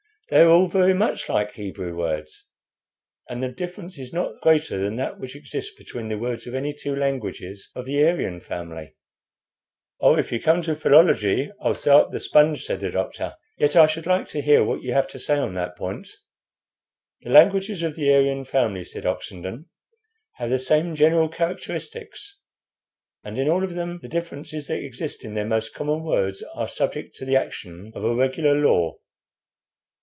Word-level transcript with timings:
"They 0.29 0.43
are 0.43 0.49
all 0.49 0.67
very 0.69 0.93
much 0.93 1.27
like 1.27 1.51
Hebrew 1.55 1.93
words, 1.93 2.45
and 3.27 3.43
the 3.43 3.51
difference 3.51 3.99
is 3.99 4.13
not 4.13 4.39
greater 4.41 4.77
than 4.77 4.95
that 4.95 5.19
which 5.19 5.35
exists 5.35 5.75
between 5.75 6.07
the 6.07 6.17
words 6.17 6.47
of 6.47 6.53
any 6.55 6.71
two 6.71 6.95
languages 6.95 7.69
of 7.75 7.85
the 7.85 8.07
Aryan 8.07 8.39
family." 8.39 8.95
"Oh, 9.99 10.17
if 10.17 10.31
you 10.31 10.39
come 10.39 10.61
to 10.61 10.75
philology 10.77 11.51
I'll 11.59 11.73
throw 11.73 11.97
up 12.03 12.11
the 12.11 12.19
sponge," 12.21 12.63
said 12.63 12.79
the 12.79 12.91
doctor. 12.91 13.35
"Yet 13.57 13.75
I 13.75 13.87
should 13.87 14.05
like 14.05 14.29
to 14.29 14.41
hear 14.41 14.63
what 14.63 14.81
you 14.81 14.93
have 14.93 15.09
to 15.09 15.19
say 15.19 15.37
on 15.37 15.53
that 15.55 15.75
point." 15.75 16.07
"The 17.23 17.29
languages 17.31 17.83
of 17.83 17.97
the 17.97 18.15
Aryan 18.15 18.45
family," 18.45 18.85
said 18.85 19.05
Oxenden, 19.05 19.65
"have 20.35 20.49
the 20.49 20.59
same 20.59 20.95
general 20.95 21.27
characteristics, 21.27 22.39
and 23.21 23.37
in 23.37 23.49
all 23.49 23.65
of 23.65 23.73
them 23.73 23.99
the 24.01 24.07
differences 24.07 24.67
that 24.67 24.81
exist 24.81 25.25
in 25.25 25.33
their 25.33 25.43
most 25.45 25.73
common 25.73 26.03
words 26.05 26.41
are 26.55 26.69
subject 26.69 27.17
to 27.17 27.25
the 27.25 27.35
action 27.35 27.91
of 27.93 28.05
a 28.05 28.15
regular 28.15 28.55
law. 28.55 28.95